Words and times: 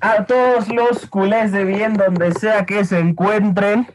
a 0.00 0.24
todos 0.24 0.68
los 0.68 1.06
culés 1.06 1.52
de 1.52 1.64
bien 1.64 1.94
donde 1.94 2.32
sea 2.32 2.66
que 2.66 2.84
se 2.84 2.98
encuentren. 2.98 3.86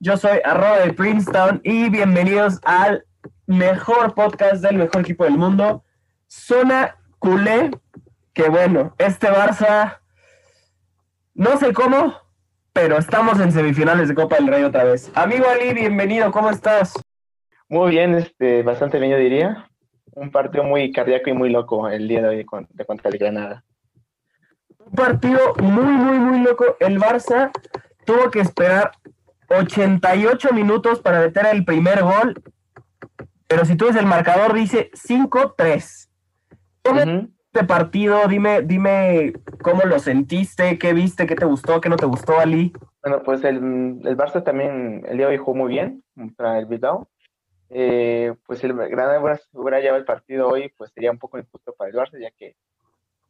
Yo 0.00 0.16
soy 0.16 0.38
arroba 0.44 0.78
de 0.78 0.92
Princeton 0.92 1.60
y 1.64 1.88
bienvenidos 1.88 2.58
al 2.64 3.04
mejor 3.46 4.14
podcast 4.14 4.62
del 4.62 4.76
mejor 4.76 5.02
equipo 5.02 5.24
del 5.24 5.38
mundo, 5.38 5.84
Zona 6.26 6.96
Culé. 7.18 7.70
Que 8.32 8.48
bueno, 8.48 8.94
este 8.98 9.28
Barça, 9.28 9.98
no 11.34 11.58
sé 11.58 11.72
cómo, 11.72 12.14
pero 12.72 12.98
estamos 12.98 13.38
en 13.40 13.52
semifinales 13.52 14.08
de 14.08 14.14
Copa 14.14 14.36
del 14.36 14.48
Rey 14.48 14.64
otra 14.64 14.84
vez. 14.84 15.10
Amigo 15.14 15.46
Ali, 15.48 15.74
bienvenido, 15.74 16.30
¿cómo 16.32 16.50
estás? 16.50 16.94
Muy 17.68 17.90
bien, 17.90 18.14
este, 18.14 18.62
bastante 18.62 18.98
bien 18.98 19.12
yo 19.12 19.18
diría. 19.18 19.68
Un 20.14 20.30
partido 20.30 20.64
muy 20.64 20.92
cardíaco 20.92 21.30
y 21.30 21.34
muy 21.34 21.50
loco 21.50 21.88
el 21.88 22.08
día 22.08 22.22
de 22.22 22.28
hoy 22.28 22.36
de 22.36 22.84
contra 22.84 23.10
el 23.10 23.18
Granada 23.18 23.64
un 24.92 24.96
partido 24.96 25.54
muy, 25.60 25.84
muy, 25.84 26.18
muy 26.18 26.40
loco. 26.40 26.76
El 26.78 27.00
Barça 27.00 27.50
tuvo 28.04 28.30
que 28.30 28.40
esperar 28.40 28.92
88 29.48 30.52
minutos 30.52 31.00
para 31.00 31.20
meter 31.20 31.46
el 31.46 31.64
primer 31.64 32.02
gol. 32.02 32.42
Pero 33.48 33.64
si 33.64 33.76
tú 33.76 33.86
ves 33.86 33.96
el 33.96 34.06
marcador, 34.06 34.54
dice 34.54 34.90
5-3. 34.92 36.08
este 36.84 37.64
partido? 37.66 38.26
Dime, 38.28 38.62
dime 38.62 39.32
cómo 39.62 39.82
lo 39.84 39.98
sentiste, 39.98 40.78
qué 40.78 40.92
viste, 40.92 41.26
qué 41.26 41.34
te 41.34 41.46
gustó, 41.46 41.80
qué 41.80 41.88
no 41.88 41.96
te 41.96 42.06
gustó, 42.06 42.38
Ali. 42.38 42.72
Bueno, 43.02 43.22
pues 43.22 43.44
el, 43.44 43.56
el 44.04 44.16
Barça 44.16 44.44
también 44.44 45.04
el 45.08 45.16
día 45.16 45.26
de 45.26 45.32
hoy 45.32 45.38
jugó 45.38 45.54
muy 45.54 45.68
bien 45.68 46.02
contra 46.14 46.58
el 46.58 46.66
Bilbao. 46.66 47.08
Eh, 47.70 48.34
pues 48.46 48.62
el 48.64 48.74
Granada 48.74 49.18
hubiera 49.52 49.80
llevado 49.80 49.98
el 49.98 50.04
partido 50.04 50.48
hoy, 50.48 50.70
pues 50.76 50.90
sería 50.92 51.10
un 51.10 51.18
poco 51.18 51.38
injusto 51.38 51.74
para 51.74 51.90
el 51.90 51.96
Barça, 51.96 52.20
ya 52.20 52.30
que 52.30 52.54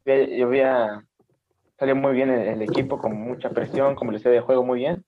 yo 0.05 0.47
había 0.47 1.05
salió 1.83 1.97
muy 1.97 2.13
bien 2.13 2.31
el, 2.31 2.63
equipo, 2.63 2.97
con 2.97 3.13
mucha 3.13 3.51
presión, 3.51 3.97
les 4.01 4.23
decía, 4.23 4.31
de 4.31 4.41
juego 4.41 4.63
muy 4.63 4.79
bien. 4.79 5.05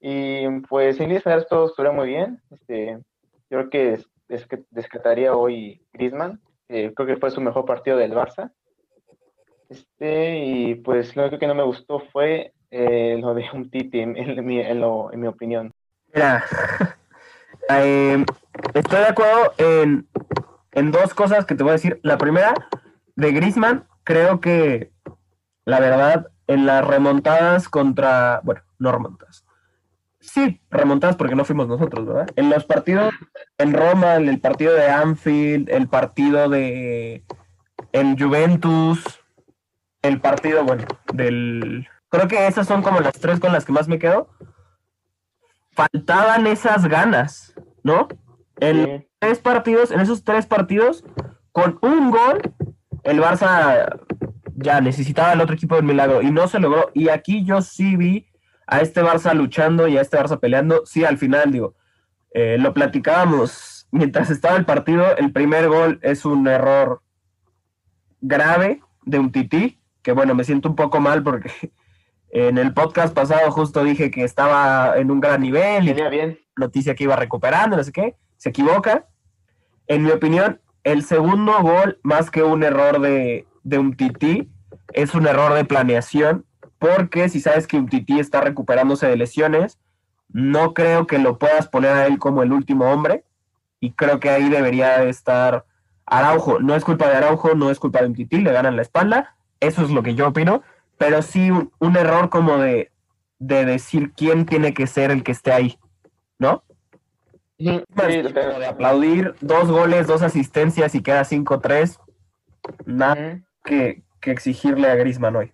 Y 0.00 0.48
pues 0.60 0.98
en 0.98 1.10
líneas 1.10 1.46
todo 1.46 1.66
estuvo 1.66 1.92
muy 1.92 2.08
bien. 2.08 2.40
Este, 2.50 2.98
yo 3.50 3.58
creo 3.58 3.68
que 3.68 3.98
es, 4.30 4.46
que 4.46 4.62
descartaría 4.70 5.34
hoy 5.34 5.82
Griezmann. 5.92 6.40
creo 6.66 6.94
que 6.94 7.18
fue 7.18 7.30
su 7.30 7.42
mejor 7.42 7.66
partido 7.66 7.98
del 7.98 8.14
Barça. 8.14 8.50
Este, 9.68 10.38
y 10.38 10.76
pues 10.76 11.14
lo 11.14 11.24
único 11.24 11.38
que 11.38 11.46
no 11.46 11.54
me 11.54 11.62
gustó 11.62 12.00
fue 12.10 12.54
eh, 12.70 13.18
lo 13.20 13.34
de 13.34 13.44
un 13.52 13.70
Titi, 13.70 14.00
en, 14.00 14.14
mi, 14.46 14.60
en, 14.60 15.20
mi 15.20 15.26
opinión. 15.26 15.74
Mira, 16.14 16.42
eh, 17.68 18.24
estoy 18.72 18.98
de 18.98 19.08
acuerdo 19.08 19.52
en, 19.58 20.08
en 20.72 20.90
dos 20.90 21.12
cosas 21.12 21.44
que 21.44 21.54
te 21.54 21.62
voy 21.62 21.72
a 21.72 21.74
decir. 21.74 22.00
La 22.02 22.16
primera, 22.16 22.54
de 23.14 23.32
Griezmann, 23.32 23.84
creo 24.04 24.40
que 24.40 24.90
la 25.64 25.80
verdad, 25.80 26.28
en 26.46 26.66
las 26.66 26.84
remontadas 26.86 27.68
contra, 27.68 28.40
bueno, 28.44 28.62
no 28.78 28.92
remontadas. 28.92 29.44
Sí, 30.20 30.60
remontadas 30.70 31.16
porque 31.16 31.34
no 31.34 31.44
fuimos 31.44 31.66
nosotros, 31.66 32.06
¿verdad? 32.06 32.28
En 32.36 32.48
los 32.48 32.64
partidos 32.64 33.12
en 33.58 33.72
Roma, 33.72 34.14
en 34.16 34.28
el 34.28 34.40
partido 34.40 34.72
de 34.74 34.88
Anfield, 34.88 35.68
el 35.68 35.88
partido 35.88 36.48
de 36.48 37.24
en 37.92 38.18
Juventus, 38.18 39.20
el 40.02 40.20
partido, 40.20 40.64
bueno, 40.64 40.84
del 41.12 41.88
creo 42.08 42.28
que 42.28 42.46
esas 42.46 42.66
son 42.66 42.82
como 42.82 43.00
las 43.00 43.14
tres 43.14 43.40
con 43.40 43.52
las 43.52 43.64
que 43.64 43.72
más 43.72 43.88
me 43.88 43.98
quedo. 43.98 44.28
Faltaban 45.72 46.46
esas 46.46 46.86
ganas, 46.86 47.54
¿no? 47.82 48.08
En 48.60 49.08
tres 49.18 49.38
partidos, 49.40 49.90
en 49.90 50.00
esos 50.00 50.22
tres 50.22 50.46
partidos, 50.46 51.04
con 51.50 51.78
un 51.82 52.10
gol, 52.10 52.40
el 53.02 53.20
Barça 53.20 53.98
ya 54.62 54.80
necesitaba 54.80 55.32
el 55.32 55.40
otro 55.40 55.54
equipo 55.54 55.76
del 55.76 55.84
milagro 55.84 56.22
y 56.22 56.30
no 56.30 56.48
se 56.48 56.60
logró. 56.60 56.90
Y 56.94 57.08
aquí 57.08 57.44
yo 57.44 57.62
sí 57.62 57.96
vi 57.96 58.28
a 58.66 58.80
este 58.80 59.02
Barça 59.02 59.34
luchando 59.34 59.88
y 59.88 59.98
a 59.98 60.00
este 60.00 60.18
Barça 60.18 60.38
peleando. 60.38 60.86
Sí, 60.86 61.04
al 61.04 61.18
final, 61.18 61.52
digo, 61.52 61.74
eh, 62.32 62.56
lo 62.58 62.72
platicábamos 62.72 63.86
mientras 63.90 64.30
estaba 64.30 64.56
el 64.56 64.64
partido. 64.64 65.16
El 65.16 65.32
primer 65.32 65.68
gol 65.68 65.98
es 66.02 66.24
un 66.24 66.46
error 66.48 67.02
grave 68.20 68.80
de 69.04 69.18
un 69.18 69.32
tití, 69.32 69.80
que 70.02 70.12
bueno, 70.12 70.34
me 70.34 70.44
siento 70.44 70.68
un 70.68 70.76
poco 70.76 71.00
mal 71.00 71.22
porque 71.22 71.50
en 72.30 72.58
el 72.58 72.72
podcast 72.72 73.14
pasado 73.14 73.50
justo 73.50 73.84
dije 73.84 74.10
que 74.10 74.24
estaba 74.24 74.96
en 74.96 75.10
un 75.10 75.20
gran 75.20 75.40
nivel 75.40 75.88
y 75.88 75.92
bien. 75.92 76.38
noticia 76.56 76.94
que 76.94 77.04
iba 77.04 77.16
recuperando, 77.16 77.76
no 77.76 77.84
sé 77.84 77.92
qué, 77.92 78.16
se 78.36 78.50
equivoca. 78.50 79.06
En 79.86 80.04
mi 80.04 80.10
opinión, 80.10 80.60
el 80.84 81.02
segundo 81.02 81.60
gol, 81.60 81.98
más 82.02 82.30
que 82.30 82.42
un 82.42 82.62
error 82.62 83.00
de, 83.00 83.46
de 83.62 83.78
un 83.78 83.94
tití, 83.96 84.51
es 84.94 85.14
un 85.14 85.26
error 85.26 85.54
de 85.54 85.64
planeación, 85.64 86.44
porque 86.78 87.28
si 87.28 87.40
sabes 87.40 87.66
que 87.66 87.76
un 87.76 87.88
tití 87.88 88.18
está 88.18 88.40
recuperándose 88.40 89.06
de 89.06 89.16
lesiones, 89.16 89.78
no 90.28 90.74
creo 90.74 91.06
que 91.06 91.18
lo 91.18 91.38
puedas 91.38 91.68
poner 91.68 91.92
a 91.92 92.06
él 92.06 92.18
como 92.18 92.42
el 92.42 92.52
último 92.52 92.90
hombre, 92.90 93.24
y 93.80 93.92
creo 93.92 94.20
que 94.20 94.30
ahí 94.30 94.48
debería 94.48 95.02
estar 95.04 95.64
Araujo. 96.06 96.60
No 96.60 96.74
es 96.74 96.84
culpa 96.84 97.08
de 97.08 97.16
Araujo, 97.16 97.54
no 97.54 97.70
es 97.70 97.78
culpa 97.78 98.00
de 98.00 98.06
un 98.06 98.14
tití, 98.14 98.38
le 98.38 98.52
ganan 98.52 98.76
la 98.76 98.82
espalda, 98.82 99.36
eso 99.60 99.82
es 99.82 99.90
lo 99.90 100.02
que 100.02 100.14
yo 100.14 100.28
opino, 100.28 100.62
pero 100.98 101.22
sí 101.22 101.50
un, 101.50 101.96
error 101.96 102.30
como 102.30 102.58
de, 102.58 102.90
de 103.38 103.64
decir 103.64 104.12
quién 104.12 104.46
tiene 104.46 104.74
que 104.74 104.86
ser 104.86 105.10
el 105.10 105.22
que 105.22 105.32
esté 105.32 105.52
ahí, 105.52 105.78
¿no? 106.38 106.62
de 107.58 108.66
aplaudir 108.66 109.34
dos 109.40 109.70
goles, 109.70 110.06
dos 110.06 110.22
asistencias 110.22 110.94
y 110.94 111.02
queda 111.02 111.22
5-3. 111.22 111.98
Nada 112.86 113.40
que, 113.64 114.02
exigirle 114.30 114.88
a 114.88 114.94
Grisman 114.94 115.36
hoy. 115.36 115.52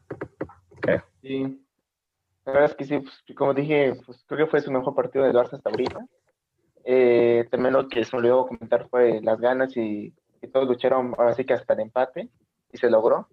Sí. 1.23 1.65
La 2.45 2.53
verdad 2.53 2.71
es 2.71 2.77
que 2.77 2.85
sí, 2.85 2.99
pues, 2.99 3.37
como 3.37 3.55
dije, 3.55 3.95
pues, 4.07 4.25
creo 4.27 4.47
que 4.47 4.51
fue 4.51 4.61
su 4.61 4.71
mejor 4.71 4.95
partido 4.95 5.25
de 5.25 5.33
Barça 5.33 5.55
hasta 5.55 5.71
ahorita. 5.71 6.07
Eh, 6.85 7.47
también 7.51 7.75
lo 7.75 7.89
que 7.89 8.05
se 8.05 8.17
olvidó 8.17 8.47
comentar 8.47 8.89
fue 8.89 9.21
las 9.23 9.39
ganas 9.41 9.77
y, 9.77 10.15
todos 10.53 10.69
lucharon 10.69 11.15
ahora 11.19 11.35
sí 11.35 11.45
que 11.45 11.53
hasta 11.53 11.75
el 11.75 11.81
empate 11.81 12.29
y 12.73 12.79
se 12.79 12.89
logró. 12.89 13.29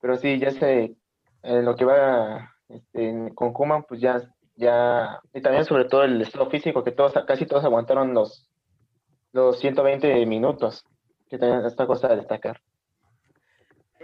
Pero 0.00 0.16
sí, 0.16 0.38
ya 0.38 0.50
sé, 0.50 0.94
en 1.42 1.64
lo 1.64 1.74
que 1.74 1.84
va 1.86 2.54
este, 2.68 3.32
con 3.34 3.52
Kuman, 3.52 3.84
pues 3.84 4.00
ya 4.00 4.22
ya, 4.56 5.20
y 5.32 5.40
también 5.40 5.64
sobre 5.64 5.84
todo 5.86 6.04
el 6.04 6.20
estado 6.20 6.48
físico, 6.48 6.84
que 6.84 6.92
todos, 6.92 7.12
casi 7.26 7.46
todos 7.46 7.64
aguantaron 7.64 8.14
los, 8.14 8.48
los 9.32 9.58
120 9.58 10.24
minutos, 10.26 10.84
que 11.28 11.38
también 11.38 11.64
esta 11.64 11.86
cosa 11.86 12.08
a 12.08 12.16
destacar. 12.16 12.60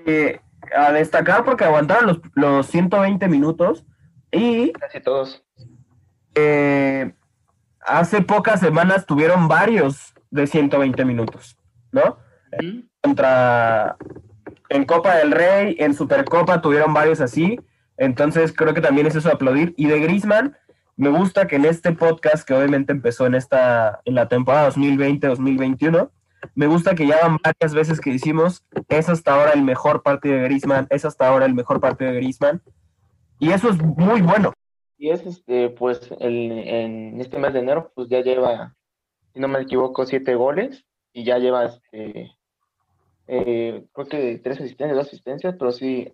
Eh, 0.07 0.41
a 0.75 0.93
destacar 0.93 1.45
porque 1.45 1.65
aguantaron 1.65 2.07
los, 2.07 2.21
los 2.35 2.67
120 2.67 3.29
minutos 3.29 3.85
y... 4.31 4.73
Casi 4.73 5.01
todos. 5.01 5.45
Eh, 6.35 7.13
hace 7.81 8.23
pocas 8.23 8.61
semanas 8.61 9.07
tuvieron 9.07 9.49
varios 9.49 10.15
de 10.31 10.47
120 10.47 11.05
minutos, 11.05 11.57
¿no? 11.93 12.19
Contra... 13.03 13.97
En 14.69 14.85
Copa 14.85 15.17
del 15.17 15.33
Rey, 15.33 15.77
en 15.81 15.95
Supercopa 15.95 16.61
tuvieron 16.61 16.95
varios 16.95 17.21
así 17.21 17.59
entonces 18.01 18.55
creo 18.55 18.73
que 18.73 18.81
también 18.81 19.07
es 19.07 19.15
eso 19.15 19.29
de 19.29 19.35
aplaudir. 19.35 19.75
Y 19.77 19.87
de 19.87 20.01
Grisman, 20.01 20.57
me 20.97 21.11
gusta 21.11 21.47
que 21.47 21.57
en 21.57 21.67
este 21.67 21.93
podcast, 21.93 22.49
que 22.49 22.55
obviamente 22.55 22.93
empezó 22.93 23.27
en 23.27 23.35
esta, 23.35 24.01
en 24.07 24.15
la 24.15 24.27
temporada 24.27 24.71
2020-2021, 24.71 26.11
me 26.55 26.67
gusta 26.67 26.95
que 26.95 27.07
ya 27.07 27.19
van 27.21 27.39
varias 27.43 27.75
veces 27.75 28.01
que 28.01 28.11
hicimos, 28.11 28.65
es 28.89 29.09
hasta 29.09 29.35
ahora 29.35 29.53
el 29.53 29.63
mejor 29.63 30.03
partido 30.03 30.37
de 30.37 30.43
Grisman, 30.45 30.87
es 30.91 31.05
hasta 31.05 31.29
ahora 31.29 31.47
el 31.47 31.55
mejor 31.55 31.81
partido 31.81 32.13
de 32.13 32.17
Grisman. 32.19 32.63
Y 33.39 33.51
eso 33.53 33.71
es 33.71 33.81
muy 33.83 34.21
bueno. 34.21 34.53
Y 34.99 35.11
es 35.11 35.25
este, 35.25 35.71
pues 35.71 36.11
el, 36.21 36.51
en 36.53 37.21
este 37.21 37.39
mes 37.39 37.55
de 37.55 37.61
enero, 37.61 37.91
pues 37.95 38.09
ya 38.09 38.21
lleva, 38.21 38.77
si 39.33 39.41
no 39.41 39.49
me 39.49 39.61
equivoco, 39.61 40.05
siete 40.05 40.35
goles 40.35 40.85
y 41.13 41.25
ya 41.25 41.39
lleva 41.39 41.65
este, 41.65 42.37
eh, 43.33 43.87
creo 43.93 44.09
que 44.09 44.39
tres 44.39 44.61
asistencias, 44.61 44.97
dos 44.97 45.07
asistencias, 45.07 45.55
pero 45.57 45.71
sí 45.71 46.13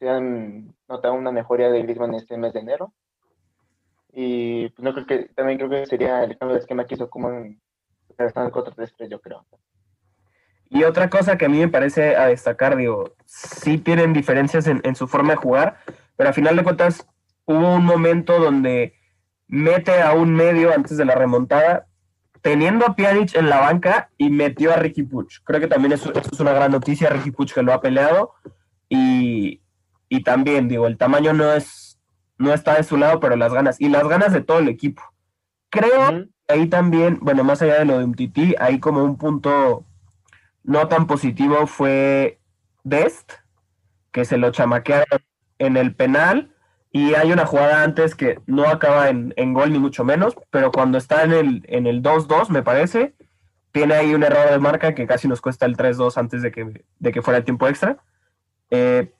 se 0.00 0.08
han 0.08 0.74
notado 0.88 1.14
una 1.14 1.30
mejoría 1.30 1.70
de 1.70 1.82
Griezmann 1.82 2.14
este 2.14 2.36
mes 2.36 2.52
de 2.52 2.60
enero. 2.60 2.92
Y 4.12 4.68
pues, 4.70 4.84
no 4.84 4.92
creo 4.92 5.06
que, 5.06 5.28
también 5.34 5.58
creo 5.58 5.70
que 5.70 5.86
sería 5.86 6.24
el 6.24 6.36
cambio 6.36 6.54
de 6.54 6.60
esquema 6.60 6.84
que 6.84 6.94
hizo 6.94 7.08
como 7.08 7.30
en 7.30 7.60
el 8.18 8.32
4-3-3, 8.34 9.08
yo 9.08 9.20
creo. 9.20 9.46
Y 10.68 10.84
otra 10.84 11.10
cosa 11.10 11.38
que 11.38 11.46
a 11.46 11.48
mí 11.48 11.58
me 11.58 11.68
parece 11.68 12.16
a 12.16 12.26
destacar, 12.26 12.76
digo, 12.76 13.14
sí 13.24 13.78
tienen 13.78 14.12
diferencias 14.12 14.66
en, 14.66 14.80
en 14.84 14.96
su 14.96 15.06
forma 15.06 15.32
de 15.32 15.36
jugar, 15.36 15.78
pero 16.16 16.30
a 16.30 16.32
final 16.32 16.56
de 16.56 16.64
cuentas 16.64 17.06
hubo 17.44 17.74
un 17.74 17.84
momento 17.84 18.38
donde 18.38 18.94
mete 19.48 20.02
a 20.02 20.12
un 20.12 20.34
medio 20.34 20.74
antes 20.74 20.96
de 20.96 21.04
la 21.04 21.14
remontada, 21.14 21.86
teniendo 22.42 22.86
a 22.86 22.94
Pjanic 22.94 23.34
en 23.34 23.48
la 23.48 23.60
banca 23.60 24.10
y 24.16 24.30
metió 24.30 24.72
a 24.72 24.76
Ricky 24.76 25.02
Puch. 25.02 25.40
Creo 25.44 25.60
que 25.60 25.68
también 25.68 25.92
eso, 25.92 26.12
eso, 26.12 26.30
es 26.32 26.40
una 26.40 26.52
gran 26.52 26.72
noticia, 26.72 27.08
Ricky 27.08 27.30
Puch 27.30 27.52
que 27.52 27.62
lo 27.62 27.72
ha 27.72 27.80
peleado 27.80 28.34
y, 28.88 29.60
y 30.08 30.22
también, 30.22 30.68
digo, 30.68 30.86
el 30.86 30.98
tamaño 30.98 31.32
no 31.32 31.52
es, 31.52 31.98
no 32.38 32.52
está 32.52 32.74
de 32.74 32.84
su 32.84 32.96
lado, 32.96 33.20
pero 33.20 33.36
las 33.36 33.52
ganas, 33.52 33.80
y 33.80 33.88
las 33.88 34.06
ganas 34.06 34.32
de 34.32 34.42
todo 34.42 34.58
el 34.58 34.68
equipo. 34.68 35.02
Creo 35.70 36.08
que 36.10 36.28
ahí 36.52 36.68
también, 36.68 37.18
bueno, 37.20 37.42
más 37.44 37.62
allá 37.62 37.78
de 37.78 37.84
lo 37.84 37.98
de 37.98 38.04
un 38.04 38.14
tití, 38.14 38.54
ahí 38.58 38.78
como 38.78 39.02
un 39.02 39.16
punto 39.16 39.84
no 40.66 40.88
tan 40.88 41.06
positivo 41.06 41.66
fue 41.66 42.38
Dest, 42.84 43.32
que 44.12 44.24
se 44.24 44.36
lo 44.36 44.50
chamaquearon 44.50 45.20
en 45.58 45.76
el 45.76 45.94
penal 45.94 46.52
y 46.90 47.14
hay 47.14 47.32
una 47.32 47.46
jugada 47.46 47.82
antes 47.82 48.14
que 48.14 48.40
no 48.46 48.66
acaba 48.68 49.08
en, 49.08 49.52
gol 49.52 49.72
ni 49.72 49.78
mucho 49.78 50.04
menos, 50.04 50.36
pero 50.50 50.72
cuando 50.72 50.98
está 50.98 51.24
en 51.24 51.32
el, 51.32 51.64
en 51.68 51.86
el 51.86 52.02
2-2, 52.02 52.48
me 52.48 52.62
parece, 52.62 53.14
tiene 53.70 53.94
ahí 53.94 54.14
un 54.14 54.22
error 54.22 54.50
de 54.50 54.58
marca 54.58 54.94
que 54.94 55.06
casi 55.06 55.28
nos 55.28 55.40
cuesta 55.40 55.66
el 55.66 55.76
3-2 55.76 56.16
antes 56.16 56.42
de 56.42 56.50
que, 56.50 56.84
de 56.98 57.12
que 57.12 57.22
fuera 57.22 57.38
el 57.38 57.44
tiempo 57.44 57.68
extra. 57.68 57.98
Eh, 58.70 59.12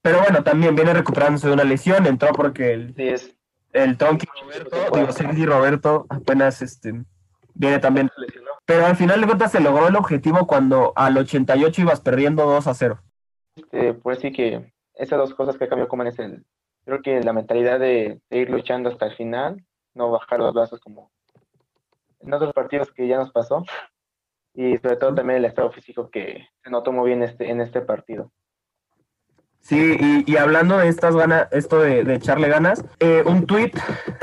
pero 0.00 0.20
bueno, 0.20 0.42
también 0.42 0.74
viene 0.74 0.94
recuperándose 0.94 1.48
de 1.48 1.52
una 1.52 1.64
lesión, 1.64 2.06
entró 2.06 2.32
porque 2.32 2.72
el, 2.72 2.94
es. 2.96 3.36
el 3.72 3.98
Tonki 3.98 4.26
Roberto, 4.40 5.46
Roberto 5.46 6.06
apenas 6.08 6.62
este, 6.62 6.94
viene 7.54 7.78
también. 7.78 8.10
Pero 8.68 8.84
al 8.84 8.96
final 8.96 9.18
de 9.18 9.26
cuentas 9.26 9.50
se 9.50 9.60
logró 9.60 9.88
el 9.88 9.96
objetivo 9.96 10.46
cuando 10.46 10.92
al 10.94 11.16
88 11.16 11.80
ibas 11.80 12.02
perdiendo 12.02 12.44
2 12.44 12.66
a 12.66 12.74
0. 12.74 13.00
Este, 13.56 13.94
pues 13.94 14.18
sí 14.18 14.30
que 14.30 14.74
esas 14.92 15.18
dos 15.18 15.32
cosas 15.32 15.56
que 15.56 15.68
cambió 15.68 15.88
como 15.88 16.02
es 16.02 16.18
el, 16.18 16.44
creo 16.84 17.00
que 17.00 17.22
la 17.22 17.32
mentalidad 17.32 17.80
de, 17.80 18.20
ir 18.28 18.50
luchando 18.50 18.90
hasta 18.90 19.06
el 19.06 19.16
final, 19.16 19.64
no 19.94 20.10
bajar 20.10 20.40
los 20.40 20.52
brazos 20.52 20.80
como 20.80 21.10
en 22.20 22.34
otros 22.34 22.52
partidos 22.52 22.92
que 22.92 23.08
ya 23.08 23.16
nos 23.16 23.32
pasó, 23.32 23.64
y 24.52 24.76
sobre 24.76 24.96
todo 24.96 25.14
también 25.14 25.38
el 25.38 25.46
estado 25.46 25.70
físico 25.72 26.10
que 26.10 26.46
se 26.62 26.68
notó 26.68 26.92
muy 26.92 27.06
bien 27.08 27.22
este, 27.22 27.50
en 27.50 27.62
este 27.62 27.80
partido. 27.80 28.30
Sí, 29.60 30.24
y, 30.26 30.36
hablando 30.36 30.76
de 30.76 30.88
estas 30.88 31.16
ganas, 31.16 31.48
esto 31.52 31.80
de, 31.80 32.00
echarle 32.14 32.48
ganas, 32.48 32.84
eh, 33.00 33.22
un 33.24 33.46
tuit 33.46 33.74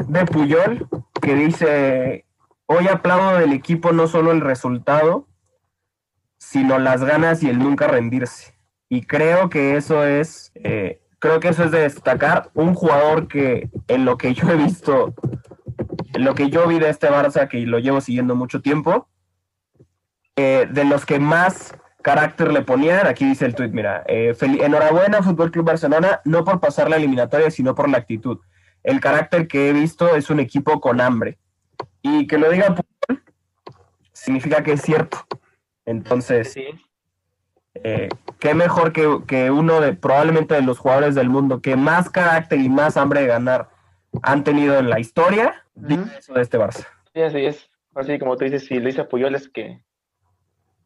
de 0.07 0.25
Puyol 0.25 0.88
que 1.19 1.33
dice, 1.33 2.25
hoy 2.67 2.88
aplaudo 2.88 3.38
del 3.38 3.53
equipo 3.53 3.91
no 3.91 4.07
solo 4.07 4.31
el 4.31 4.41
resultado, 4.41 5.27
sino 6.38 6.79
las 6.79 7.03
ganas 7.03 7.44
y 7.44 7.50
el 7.50 7.59
nunca 7.59 7.88
rendirse. 7.88 8.56
Y 8.89 9.03
creo 9.03 9.50
que 9.50 9.77
eso 9.77 10.06
es 10.06 10.51
eh, 10.56 11.01
creo 11.25 11.39
que 11.39 11.50
eso 11.50 11.63
es 11.63 11.71
de 11.71 11.79
destacar. 11.79 12.51
Un 12.53 12.75
jugador 12.75 13.27
que 13.27 13.69
en 13.88 14.06
lo 14.06 14.17
que 14.17 14.33
yo 14.33 14.47
he 14.50 14.56
visto, 14.56 15.13
en 16.13 16.23
lo 16.23 16.35
que 16.35 16.50
yo 16.50 16.67
vi 16.67 16.79
de 16.79 16.89
este 16.89 17.09
Barça, 17.09 17.47
que 17.47 17.59
lo 17.65 17.79
llevo 17.79 18.00
siguiendo 18.01 18.35
mucho 18.35 18.62
tiempo, 18.62 19.09
eh, 20.35 20.68
de 20.69 20.85
los 20.85 21.06
que 21.06 21.19
más 21.19 21.75
carácter 22.03 22.53
le 22.53 22.61
ponían, 22.61 23.07
aquí 23.07 23.25
dice 23.25 23.45
el 23.45 23.56
tweet, 23.56 23.69
mira, 23.69 24.03
eh, 24.07 24.35
enhorabuena 24.39 25.23
Fútbol 25.23 25.50
Club 25.50 25.65
Barcelona, 25.65 26.21
no 26.25 26.44
por 26.44 26.59
pasar 26.59 26.89
la 26.89 26.97
eliminatoria, 26.97 27.50
sino 27.50 27.73
por 27.73 27.89
la 27.89 27.97
actitud. 27.97 28.39
El 28.83 29.00
carácter 29.00 29.47
que 29.47 29.69
he 29.69 29.73
visto 29.73 30.15
es 30.15 30.29
un 30.29 30.39
equipo 30.39 30.79
con 30.79 31.01
hambre. 31.01 31.39
Y 32.07 32.28
que 32.28 32.38
lo 32.38 32.52
diga 32.52 32.75
significa 34.13 34.62
que 34.63 34.74
es 34.74 34.81
cierto. 34.84 35.25
Entonces, 35.86 36.54
sí. 36.54 36.66
Eh, 37.74 38.10
qué 38.40 38.54
mejor 38.54 38.94
que, 38.94 39.50
uno 39.50 39.81
de 39.81 39.94
probablemente 39.94 40.54
de 40.54 40.62
los 40.62 40.78
jugadores 40.78 41.16
del 41.16 41.30
mundo 41.30 41.62
que 41.62 41.75
más 41.75 42.12
carácter 42.12 42.60
y 42.60 42.69
más 42.69 42.96
hambre 42.96 43.22
de 43.22 43.28
ganar 43.28 43.69
han 44.22 44.44
tenido 44.44 44.78
en 44.78 44.90
la 44.90 45.00
historia, 45.00 45.66
de 45.74 45.98
este 46.36 46.60
Barça. 46.60 46.86
Sí, 47.13 47.22
así 47.22 47.46
es. 47.46 47.69
Así 47.96 48.19
como 48.19 48.38
tú 48.38 48.46
dices, 48.46 48.66
si 48.66 48.80
Luis 48.80 49.02
Puyol 49.10 49.34
es 49.34 49.50
que 49.50 49.81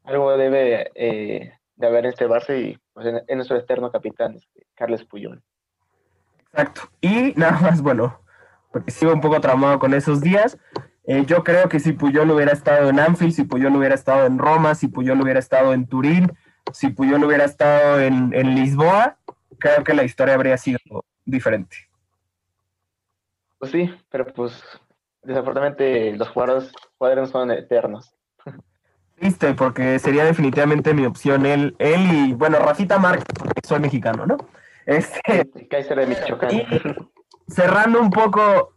algo 0.04 0.36
debe 0.38 0.90
eh, 0.96 1.54
de 1.76 1.88
haber 1.88 2.06
en 2.06 2.12
este 2.12 2.28
Barça 2.28 2.58
y 2.58 2.80
pues, 2.94 3.08
en, 3.28 3.38
nuestro 3.38 3.58
externo 3.58 3.92
capitán, 3.92 4.36
este, 4.36 4.66
Carles 4.74 5.04
Puyol. 5.04 5.44
Exacto. 6.52 6.84
Y 7.02 7.34
nada 7.36 7.60
más, 7.60 7.82
bueno, 7.82 8.22
porque 8.72 8.92
sigo 8.92 9.14
un 9.14 9.22
poco 9.22 9.42
traumado 9.42 9.80
con 9.80 9.94
esos 9.94 10.22
días. 10.22 10.58
Eh, 11.12 11.26
yo 11.26 11.44
creo 11.44 11.68
que 11.70 11.80
si 11.80 11.94
Puyol 11.94 12.30
hubiera 12.30 12.52
estado 12.52 12.88
en 12.88 13.00
Anfield, 13.00 13.34
si 13.34 13.44
Puyol 13.44 13.76
hubiera 13.76 13.96
estado 13.96 14.28
en 14.28 14.38
Roma, 14.38 14.76
si 14.76 14.88
Puyol 14.90 15.20
hubiera 15.20 15.40
estado 15.40 15.74
en 15.74 15.88
Turín, 15.88 16.32
si 16.72 16.90
Puyol 16.90 17.24
hubiera 17.24 17.46
estado 17.46 18.00
en, 18.00 18.30
Lisboa, 18.54 19.18
creo 19.58 19.84
que 19.84 19.96
la 19.96 20.04
historia 20.04 20.36
habría 20.36 20.56
sido 20.56 20.78
diferente. 21.26 21.76
Pues 23.58 23.72
sí, 23.72 23.92
pero 24.12 24.28
pues 24.28 24.64
desafortunadamente 25.24 26.16
los 26.16 26.30
jugadores, 26.30 26.72
jugadores 27.00 27.32
son 27.32 27.50
eternos. 27.50 28.14
Triste, 29.16 29.56
porque 29.56 29.98
sería 29.98 30.26
definitivamente 30.26 30.94
mi 30.94 31.08
opción 31.08 31.48
él, 31.48 31.76
él 31.80 32.02
y, 32.30 32.34
bueno, 32.34 32.60
Rafita 32.60 33.00
Márquez, 33.00 33.26
porque 33.36 33.68
soy 33.68 33.80
mexicano, 33.80 34.28
¿no? 34.28 34.38
Este, 34.86 35.50
de 35.56 36.06
Michoacán. 36.06 36.52
Y 36.54 36.68
cerrando 37.48 38.00
un 38.00 38.12
poco 38.12 38.74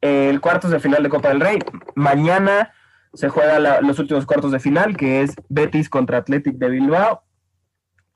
el 0.00 0.40
cuartos 0.40 0.70
de 0.70 0.80
final 0.80 1.02
de 1.02 1.08
Copa 1.08 1.28
del 1.28 1.40
Rey, 1.40 1.58
mañana 1.94 2.72
se 3.12 3.28
juega 3.28 3.58
los 3.80 3.98
últimos 3.98 4.26
cuartos 4.26 4.52
de 4.52 4.60
final, 4.60 4.96
que 4.96 5.22
es 5.22 5.34
Betis 5.48 5.88
contra 5.88 6.18
Athletic 6.18 6.56
de 6.56 6.68
Bilbao. 6.68 7.22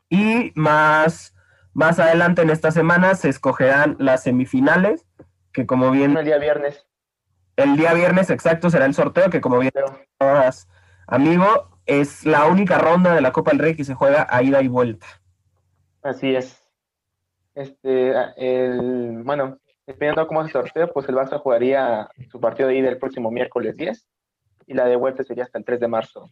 Y 0.09 0.53
más, 0.55 1.35
más 1.73 1.99
adelante 1.99 2.43
en 2.43 2.51
esta 2.51 2.71
semana 2.71 3.15
se 3.15 3.29
escogerán 3.29 3.97
las 3.99 4.23
semifinales, 4.23 5.07
que 5.53 5.67
como 5.67 5.91
bien... 5.91 6.17
El 6.17 6.25
día 6.25 6.39
viernes. 6.39 6.87
El 7.57 7.77
día 7.77 7.93
viernes, 7.95 8.31
exacto, 8.31 8.71
será 8.71 8.87
el 8.87 8.95
sorteo, 8.95 9.31
que 9.31 9.41
como 9.41 9.59
bien 9.59 9.73
amigo, 11.07 11.79
es 11.87 12.25
la 12.25 12.47
única 12.47 12.79
ronda 12.79 13.15
de 13.15 13.21
la 13.21 13.33
Copa 13.33 13.51
del 13.51 13.61
Rey 13.61 13.77
que 13.77 13.85
se 13.85 13.95
juega 13.95 14.27
a 14.29 14.43
ida 14.43 14.63
y 14.63 14.69
vuelta. 14.69 15.07
Así 16.03 16.35
es. 16.35 16.63
Este, 17.55 18.13
el, 18.37 19.23
bueno, 19.23 19.59
dependiendo 19.87 20.27
cómo 20.27 20.45
se 20.45 20.53
sorteo, 20.53 20.93
pues 20.93 21.09
el 21.09 21.15
Barça 21.15 21.39
jugaría 21.39 22.09
su 22.31 22.41
partido 22.41 22.69
de 22.69 22.77
ida 22.77 22.89
el 22.89 22.99
próximo 22.99 23.31
miércoles 23.31 23.77
10 23.77 24.09
y 24.67 24.75
la 24.75 24.87
de 24.87 24.97
vuelta 24.97 25.23
sería 25.25 25.45
hasta 25.45 25.59
el 25.59 25.65
3 25.65 25.81
de 25.81 25.89
marzo. 25.89 26.31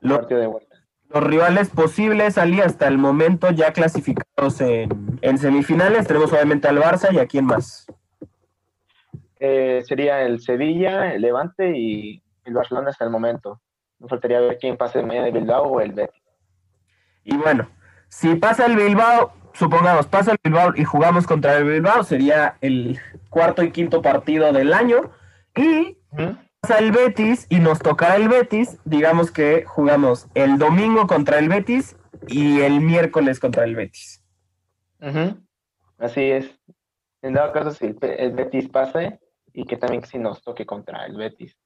partido 0.00 0.40
de 0.40 0.46
vuelta 0.46 0.78
los 1.10 1.24
rivales 1.24 1.70
posibles 1.70 2.34
salí 2.34 2.60
hasta 2.60 2.86
el 2.86 2.98
momento 2.98 3.50
ya 3.50 3.72
clasificados 3.72 4.60
en, 4.60 5.38
semifinales. 5.38 6.06
Tenemos 6.06 6.32
obviamente 6.32 6.68
al 6.68 6.78
Barça 6.78 7.12
y 7.12 7.18
a 7.18 7.26
quién 7.26 7.46
más. 7.46 7.86
Eh, 9.40 9.82
sería 9.86 10.22
el 10.22 10.40
Sevilla, 10.40 11.14
el 11.14 11.22
Levante 11.22 11.76
y 11.76 12.22
el 12.44 12.54
Barcelona 12.54 12.90
hasta 12.90 13.04
el 13.04 13.10
momento. 13.10 13.60
Nos 13.98 14.10
faltaría 14.10 14.40
ver 14.40 14.58
quién 14.58 14.76
pasa 14.76 15.00
el 15.00 15.06
medio 15.06 15.22
de 15.22 15.30
Bilbao 15.30 15.64
o 15.64 15.80
el 15.80 15.92
Betis. 15.92 16.22
Y 17.24 17.36
bueno, 17.36 17.68
si 18.08 18.34
pasa 18.36 18.66
el 18.66 18.76
Bilbao, 18.76 19.32
supongamos, 19.58 20.06
pasa 20.06 20.32
el 20.32 20.38
Bilbao 20.42 20.72
y 20.76 20.84
jugamos 20.84 21.26
contra 21.26 21.56
el 21.56 21.64
Bilbao, 21.64 22.04
sería 22.04 22.56
el 22.60 22.98
cuarto 23.28 23.62
y 23.62 23.72
quinto 23.72 24.00
partido 24.02 24.52
del 24.52 24.72
año. 24.72 25.10
Y 25.56 25.98
el 26.78 26.92
Betis 26.92 27.46
y 27.48 27.58
nos 27.58 27.80
tocará 27.80 28.16
el 28.16 28.28
Betis, 28.28 28.78
digamos 28.84 29.30
que 29.30 29.64
jugamos 29.64 30.28
el 30.34 30.58
domingo 30.58 31.06
contra 31.06 31.38
el 31.38 31.48
Betis 31.48 31.96
y 32.28 32.60
el 32.60 32.80
miércoles 32.80 33.40
contra 33.40 33.64
el 33.64 33.74
Betis. 33.74 34.22
Así 35.98 36.22
es. 36.22 36.58
En 37.22 37.34
dado 37.34 37.52
caso, 37.52 37.72
si 37.72 37.96
el, 38.00 38.32
Betis 38.32 38.68
pase 38.68 39.18
y 39.52 39.64
que 39.64 39.76
también 39.76 40.04
si 40.04 40.18
nos 40.18 40.42
toque 40.42 40.64
contra 40.64 41.04
el 41.06 41.16
Betis. 41.16 41.56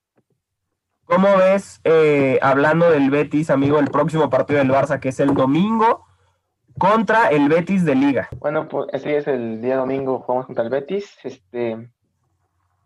¿Cómo 1.05 1.37
ves, 1.37 1.81
eh, 1.85 2.39
hablando 2.41 2.91
del 2.91 3.11
Betis, 3.11 3.51
amigo, 3.51 3.79
el 3.79 3.91
próximo 3.91 4.31
partido 4.31 4.61
del 4.61 4.71
Barça, 4.71 4.99
que 4.99 5.11
es 5.11 5.21
el 5.21 5.35
domingo 5.35 6.07
contra 6.79 7.29
el 7.29 7.49
Betis 7.49 7.85
de 7.85 7.95
Liga? 7.95 8.29
Bueno, 8.39 8.69
pues 8.69 8.87
así 8.93 9.11
es, 9.11 9.27
el 9.27 9.61
día 9.61 9.77
domingo 9.77 10.21
jugamos 10.21 10.47
contra 10.47 10.65
el 10.65 10.71
Betis. 10.71 11.17
Este, 11.25 11.89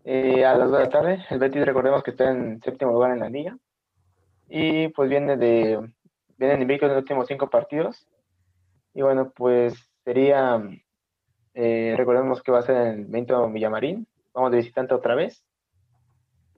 eh, 0.04 0.44
a 0.44 0.54
las 0.54 0.70
2 0.70 0.78
de 0.78 0.84
la 0.84 0.90
tarde. 0.90 1.24
El 1.30 1.38
Betis, 1.38 1.64
recordemos 1.64 2.02
que 2.02 2.12
está 2.12 2.30
en 2.30 2.60
séptimo 2.62 2.92
lugar 2.92 3.12
en 3.12 3.20
la 3.20 3.28
liga. 3.28 3.56
Y 4.48 4.88
pues 4.88 5.10
viene 5.10 5.36
de 5.36 5.80
viene 6.38 6.62
invicto 6.62 6.86
en 6.86 6.92
los 6.92 7.02
últimos 7.02 7.26
cinco 7.26 7.48
partidos. 7.48 8.06
Y 8.94 9.02
bueno, 9.02 9.32
pues 9.34 9.74
sería, 10.04 10.62
eh, 11.54 11.94
recordemos 11.96 12.42
que 12.42 12.52
va 12.52 12.60
a 12.60 12.62
ser 12.62 12.76
en 12.76 13.00
el 13.00 13.04
Benito 13.06 13.50
Villamarín. 13.50 14.06
Vamos 14.32 14.50
de 14.52 14.58
visitante 14.58 14.94
otra 14.94 15.14
vez. 15.14 15.44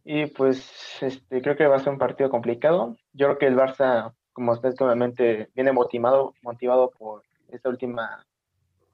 Y 0.05 0.27
pues 0.27 0.71
este, 1.01 1.43
creo 1.43 1.57
que 1.57 1.67
va 1.67 1.77
a 1.77 1.81
ser 1.81 1.93
un 1.93 1.99
partido 1.99 2.31
complicado. 2.31 2.97
Yo 3.13 3.27
creo 3.27 3.39
que 3.39 3.47
el 3.47 3.57
Barça, 3.57 4.15
como 4.39 4.53
ustedes 4.53 4.81
obviamente, 4.81 5.51
viene 5.53 5.73
motivado, 5.73 6.33
motivado 6.43 6.91
por 6.91 7.25
esta 7.49 7.69
última 7.69 8.25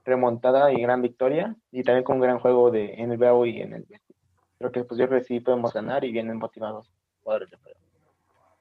remontada 0.04 0.72
y 0.72 0.80
gran 0.80 1.02
victoria. 1.02 1.54
Y 1.70 1.82
también 1.82 2.02
con 2.02 2.16
un 2.16 2.22
gran 2.22 2.38
juego 2.38 2.70
de, 2.70 2.94
en 2.94 3.12
el 3.12 3.18
BAU 3.18 3.44
y 3.44 3.60
en 3.60 3.74
el 3.74 3.82
Betis 3.82 4.16
creo 4.58 4.72
que 4.72 4.84
pues 4.84 4.98
yo 4.98 5.08
creo 5.08 5.20
que 5.20 5.26
sí 5.26 5.40
podemos 5.40 5.72
ganar 5.72 6.04
y 6.04 6.12
vienen 6.12 6.38
motivados 6.38 6.90
jugadores 7.22 7.50
de 7.50 7.58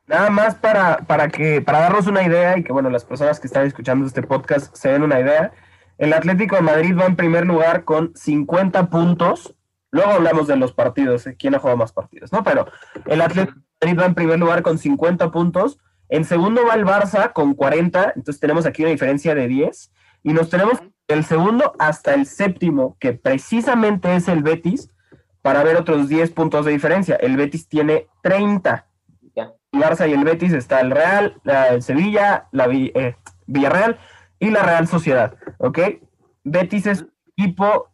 Nada 0.05 0.29
más 0.29 0.55
para, 0.55 0.97
para 0.97 1.29
que, 1.29 1.61
para 1.61 1.79
darnos 1.79 2.07
una 2.07 2.23
idea 2.23 2.57
y 2.57 2.63
que 2.63 2.73
bueno, 2.73 2.89
las 2.89 3.05
personas 3.05 3.39
que 3.39 3.47
están 3.47 3.65
escuchando 3.65 4.05
este 4.05 4.21
podcast 4.21 4.75
se 4.75 4.89
den 4.89 5.03
una 5.03 5.21
idea. 5.21 5.53
El 5.97 6.11
Atlético 6.11 6.57
de 6.57 6.61
Madrid 6.61 6.97
va 6.97 7.05
en 7.05 7.15
primer 7.15 7.45
lugar 7.45 7.85
con 7.85 8.13
50 8.13 8.89
puntos. 8.89 9.55
Luego 9.91 10.11
hablamos 10.11 10.47
de 10.47 10.57
los 10.57 10.73
partidos, 10.73 11.25
eh, 11.25 11.37
quién 11.39 11.55
ha 11.55 11.59
jugado 11.59 11.77
más 11.77 11.93
partidos, 11.93 12.33
¿no? 12.33 12.43
Pero 12.43 12.67
el 13.05 13.21
Atlético 13.21 13.61
de 13.79 13.87
Madrid 13.87 14.01
va 14.01 14.05
en 14.07 14.15
primer 14.15 14.39
lugar 14.39 14.61
con 14.61 14.77
50 14.77 15.31
puntos. 15.31 15.79
En 16.09 16.25
segundo 16.25 16.65
va 16.65 16.75
el 16.75 16.85
Barça 16.85 17.33
con 17.33 17.53
40. 17.53 18.13
Entonces 18.15 18.39
tenemos 18.39 18.65
aquí 18.65 18.83
una 18.83 18.91
diferencia 18.91 19.35
de 19.35 19.47
10. 19.47 19.91
Y 20.23 20.33
nos 20.33 20.49
tenemos 20.49 20.79
el 21.07 21.25
segundo 21.25 21.73
hasta 21.79 22.13
el 22.13 22.25
séptimo, 22.25 22.97
que 22.99 23.13
precisamente 23.13 24.15
es 24.15 24.27
el 24.27 24.41
Betis, 24.41 24.89
para 25.41 25.63
ver 25.63 25.75
otros 25.75 26.07
10 26.07 26.31
puntos 26.31 26.65
de 26.65 26.71
diferencia. 26.71 27.15
El 27.15 27.35
Betis 27.35 27.67
tiene 27.67 28.07
30. 28.21 28.87
El 29.35 29.81
Barça 29.81 30.07
y 30.07 30.13
el 30.13 30.23
Betis 30.23 30.53
está 30.53 30.81
el 30.81 30.91
Real, 30.91 31.41
el 31.71 31.81
Sevilla, 31.81 32.47
la 32.51 32.67
eh, 32.67 33.15
Villarreal 33.47 33.97
y 34.39 34.51
la 34.51 34.61
Real 34.61 34.87
Sociedad. 34.87 35.35
¿Ok? 35.57 35.79
Betis 36.43 36.85
es 36.85 37.01
un 37.01 37.11
equipo 37.35 37.89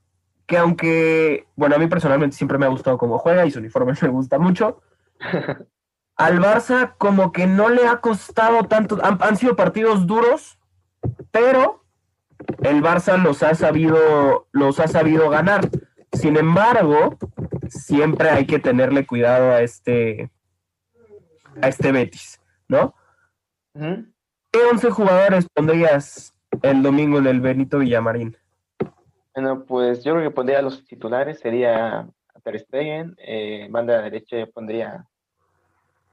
que 0.46 0.58
aunque, 0.58 1.48
bueno, 1.56 1.76
a 1.76 1.80
mí 1.80 1.88
personalmente 1.88 2.36
siempre 2.36 2.58
me 2.58 2.66
ha 2.66 2.70
gustado 2.70 2.98
cómo 2.98 3.18
juega 3.20 3.46
y 3.46 3.52
su 3.52 3.60
uniforme 3.60 3.94
me 4.02 4.08
gusta 4.10 4.40
mucho, 4.40 4.82
al 6.20 6.40
Barça 6.40 6.96
como 6.98 7.32
que 7.32 7.48
no 7.48 7.70
le 7.70 7.88
ha 7.88 8.02
costado 8.02 8.66
tanto, 8.66 9.00
han, 9.02 9.18
han 9.22 9.38
sido 9.38 9.56
partidos 9.56 10.06
duros, 10.06 10.60
pero 11.32 11.86
el 12.62 12.84
Barça 12.84 13.18
los 13.18 13.42
ha 13.42 13.56
sabido, 13.56 14.48
los 14.52 14.82
ha 14.82 14.90
sabido 14.90 15.30
ganar. 15.30 15.70
Sin 16.12 16.36
embargo, 16.36 17.18
siempre 17.70 18.30
hay 18.30 18.46
que 18.46 18.60
tenerle 18.60 19.08
cuidado 19.08 19.52
a 19.52 19.62
este, 19.62 20.30
a 21.62 21.70
este 21.70 21.94
Betis, 21.94 22.42
¿no? 22.68 22.94
¿Qué 23.74 24.60
11 24.72 24.90
jugadores 24.92 25.48
pondrías 25.54 26.36
el 26.64 26.84
domingo 26.84 27.20
en 27.20 27.28
el 27.28 27.40
Benito 27.40 27.80
Villamarín? 27.80 28.36
Bueno, 29.34 29.64
pues 29.64 30.04
yo 30.04 30.16
creo 30.16 30.30
que 30.30 30.36
pondría 30.36 30.62
los 30.62 30.84
titulares, 30.84 31.40
sería 31.40 32.00
a 32.00 32.40
Ter 32.44 32.60
Stegen, 32.60 33.16
eh, 33.20 33.68
banda 33.70 34.02
derecha 34.02 34.38
yo 34.38 34.52
pondría 34.52 35.06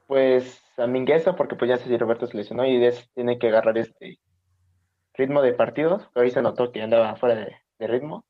pues 0.07 0.63
a 0.77 0.87
Mingueza, 0.87 1.37
porque 1.37 1.57
pues 1.57 1.69
ya 1.69 1.79
sé 1.79 1.89
si 1.89 1.97
Roberto 1.97 2.27
se 2.27 2.37
lesionó 2.37 2.67
y 2.67 2.81
tiene 3.15 3.39
que 3.39 3.49
agarrar 3.49 3.79
este 3.79 4.19
ritmo 5.15 5.43
de 5.43 5.55
partidos, 5.55 6.09
que 6.13 6.21
hoy 6.21 6.31
se 6.31 6.43
notó 6.43 6.71
que 6.73 6.83
andaba 6.83 7.17
fuera 7.17 7.35
de, 7.35 7.57
de 7.79 7.87
ritmo. 7.87 8.25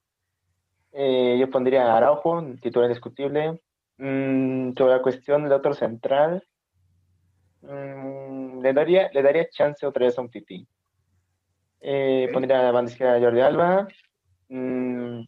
Eh, 0.93 1.37
yo 1.39 1.51
pondría 1.51 1.93
a 1.93 1.97
Araujo, 1.99 2.43
titular 2.63 2.89
indiscutible. 2.89 3.61
Mm, 3.99 4.73
sobre 4.77 4.93
la 4.93 5.03
cuestión 5.03 5.43
del 5.43 5.53
otro 5.53 5.75
central, 5.75 6.43
mm, 7.63 8.61
le 8.63 8.73
daría, 8.73 9.11
le 9.13 9.23
daría 9.23 9.49
chance 9.49 9.87
otra 9.87 10.07
vez 10.07 10.19
a 10.19 10.23
un 10.23 10.31
Titi. 10.31 10.67
Eh. 11.81 12.29
Pondría 12.33 12.61
a 12.61 12.63
la 12.65 12.73
banda 12.73 12.91
izquierda 12.91 13.17
a 13.17 13.21
Jordi 13.21 13.41
Alba. 13.41 13.89
Mm, 14.49 15.21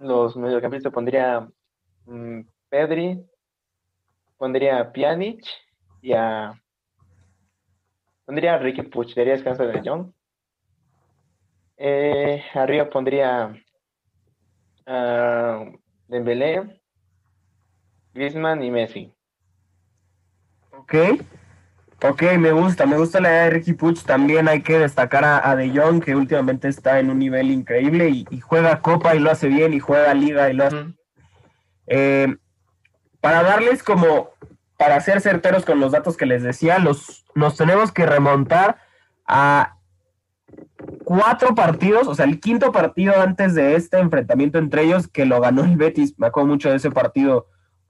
los 0.00 0.36
mediocampistas 0.36 0.92
pondría 0.92 1.48
mm, 2.06 2.40
Pedri, 2.68 3.24
pondría 4.44 4.78
a 4.78 4.92
Pjanic 4.92 5.42
y 6.02 6.12
a 6.12 6.52
pondría 8.26 8.56
a 8.56 8.58
Ricky 8.58 8.82
Puch, 8.82 9.14
daría 9.14 9.32
descanso 9.32 9.66
De 9.66 9.80
Jong. 9.82 10.12
Eh, 11.78 12.44
arriba 12.52 12.90
pondría 12.90 13.54
a 14.86 15.64
Dembélé, 16.08 16.78
Griezmann 18.12 18.62
y 18.62 18.70
Messi. 18.70 19.14
Ok, 20.72 20.94
ok, 22.02 22.22
me 22.38 22.52
gusta, 22.52 22.84
me 22.84 22.98
gusta 22.98 23.20
la 23.20 23.30
idea 23.30 23.44
de 23.44 23.50
Ricky 23.50 23.72
Puch. 23.72 24.02
También 24.02 24.46
hay 24.46 24.60
que 24.60 24.78
destacar 24.78 25.24
a, 25.24 25.48
a 25.48 25.56
De 25.56 25.70
Jong, 25.70 26.04
que 26.04 26.14
últimamente 26.14 26.68
está 26.68 27.00
en 27.00 27.08
un 27.08 27.18
nivel 27.18 27.50
increíble 27.50 28.10
y, 28.10 28.26
y 28.28 28.40
juega 28.40 28.82
Copa 28.82 29.14
y 29.14 29.20
lo 29.20 29.30
hace 29.30 29.48
bien, 29.48 29.72
y 29.72 29.80
juega 29.80 30.12
Liga 30.12 30.50
y 30.50 30.52
lo 30.52 30.64
hace. 30.64 30.76
Ujú. 30.76 30.94
Eh, 31.86 32.36
para 33.24 33.42
darles 33.42 33.82
como, 33.82 34.32
para 34.76 35.00
ser 35.00 35.22
certeros 35.22 35.64
con 35.64 35.80
los 35.80 35.92
datos 35.92 36.14
que 36.18 36.26
les 36.26 36.42
decía, 36.42 36.78
los, 36.78 37.24
nos 37.34 37.56
tenemos 37.56 37.90
que 37.90 38.04
remontar 38.04 38.76
a 39.26 39.78
cuatro 41.04 41.54
partidos, 41.54 42.06
o 42.06 42.14
sea, 42.14 42.26
el 42.26 42.38
quinto 42.38 42.70
partido 42.70 43.18
antes 43.18 43.54
de 43.54 43.76
este 43.76 43.98
enfrentamiento 43.98 44.58
entre 44.58 44.82
ellos, 44.82 45.08
que 45.08 45.24
lo 45.24 45.40
ganó 45.40 45.64
el 45.64 45.78
Betis, 45.78 46.18
me 46.18 46.26
acuerdo 46.26 46.48
mucho 46.48 46.68
de 46.68 46.76
ese 46.76 46.90
partido, 46.90 47.46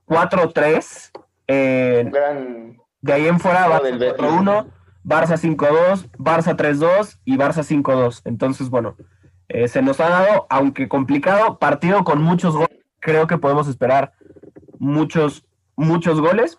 4-3. 0.06 1.10
eh, 1.48 2.02
Un 2.04 2.12
gran 2.12 2.76
de 3.00 3.12
ahí 3.12 3.26
en 3.26 3.40
fuera, 3.40 3.66
Barça 3.66 3.82
del 3.82 3.98
Betis. 3.98 4.24
4-1, 4.24 4.66
Barça 5.04 5.36
5-2, 5.36 6.10
Barça 6.16 6.56
3-2 6.56 7.18
y 7.24 7.36
Barça 7.36 7.64
5-2. 7.64 8.22
Entonces, 8.24 8.70
bueno, 8.70 8.94
eh, 9.48 9.66
se 9.66 9.82
nos 9.82 9.98
ha 9.98 10.10
dado, 10.10 10.46
aunque 10.48 10.88
complicado, 10.88 11.58
partido 11.58 12.04
con 12.04 12.22
muchos 12.22 12.54
goles. 12.54 12.78
Creo 13.00 13.26
que 13.26 13.36
podemos 13.36 13.66
esperar 13.66 14.12
muchos, 14.84 15.44
muchos 15.76 16.20
goles. 16.20 16.56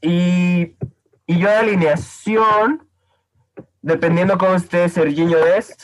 Y, 0.00 0.76
y 1.26 1.38
yo 1.38 1.48
de 1.48 1.56
alineación, 1.56 2.86
dependiendo 3.82 4.38
cómo 4.38 4.54
esté 4.54 4.88
Serginho 4.88 5.38
Dest, 5.38 5.82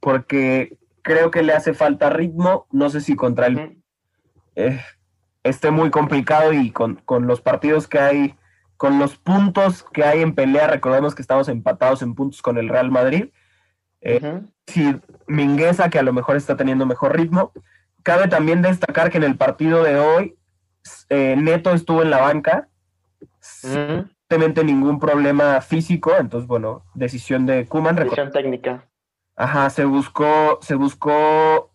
porque 0.00 0.78
creo 1.02 1.30
que 1.30 1.42
le 1.42 1.52
hace 1.52 1.74
falta 1.74 2.10
ritmo. 2.10 2.66
No 2.70 2.88
sé 2.90 3.00
si 3.00 3.16
contra 3.16 3.46
el 3.48 3.82
eh, 4.54 4.80
esté 5.42 5.70
muy 5.70 5.90
complicado 5.90 6.52
y 6.52 6.70
con, 6.70 6.96
con 6.96 7.26
los 7.26 7.40
partidos 7.40 7.88
que 7.88 7.98
hay, 7.98 8.34
con 8.76 8.98
los 8.98 9.16
puntos 9.16 9.84
que 9.92 10.04
hay 10.04 10.22
en 10.22 10.34
pelea, 10.34 10.68
recordemos 10.68 11.14
que 11.14 11.22
estamos 11.22 11.48
empatados 11.48 12.02
en 12.02 12.14
puntos 12.14 12.42
con 12.42 12.58
el 12.58 12.68
Real 12.68 12.90
Madrid. 12.90 13.30
Eh. 14.00 14.42
Si 14.66 14.96
Mingueza, 15.26 15.90
que 15.90 15.98
a 15.98 16.02
lo 16.02 16.12
mejor 16.12 16.36
está 16.36 16.56
teniendo 16.56 16.86
mejor 16.86 17.16
ritmo. 17.16 17.52
Cabe 18.02 18.28
también 18.28 18.62
destacar 18.62 19.10
que 19.10 19.18
en 19.18 19.24
el 19.24 19.36
partido 19.36 19.82
de 19.82 19.98
hoy, 19.98 20.37
eh, 21.08 21.34
Neto 21.36 21.72
estuvo 21.72 22.02
en 22.02 22.10
la 22.10 22.20
banca, 22.20 22.68
simplemente 23.40 24.64
ningún 24.64 24.98
problema 24.98 25.60
físico, 25.60 26.12
entonces, 26.18 26.46
bueno, 26.46 26.84
decisión 26.94 27.46
de 27.46 27.66
Kuman. 27.66 27.96
Decisión 27.96 28.30
técnica. 28.30 28.84
Ajá, 29.36 29.70
se 29.70 29.84
buscó, 29.84 30.58
se 30.62 30.74
buscó, 30.74 31.70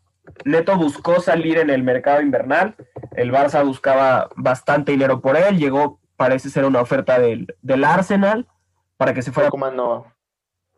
Neto 0.46 0.78
buscó 0.78 1.22
salir 1.22 1.58
en 1.58 1.70
el 1.70 1.84
mercado 1.84 2.22
invernal, 2.22 2.76
el 3.16 3.32
Barça 3.32 3.66
buscaba 3.66 4.30
bastante 4.36 4.92
dinero 4.92 5.22
por 5.22 5.38
él, 5.38 5.58
llegó, 5.58 6.00
parece 6.18 6.50
ser 6.50 6.66
una 6.66 6.82
oferta 6.82 7.20
del, 7.20 7.56
del 7.62 7.84
Arsenal 7.84 8.48
para 8.98 9.14
que 9.14 9.22
se 9.22 9.32
fuera, 9.32 9.50
Como 9.50 9.70
no 9.72 10.14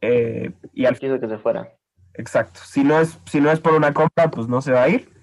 eh, 0.02 0.52
y 0.74 0.86
al 0.86 1.00
quiso 1.00 1.20
que 1.20 1.28
se 1.28 1.38
fuera. 1.38 1.74
exacto, 2.14 2.60
si 2.64 2.84
no 2.84 3.00
es, 3.00 3.20
si 3.26 3.42
no 3.42 3.52
es 3.52 3.60
por 3.60 3.74
una 3.74 3.94
compra, 3.94 4.30
pues 4.30 4.48
no 4.48 4.62
se 4.62 4.72
va 4.72 4.84
a 4.84 4.90
ir. 4.90 5.15